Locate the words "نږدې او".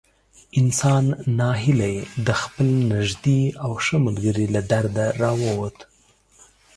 2.93-3.71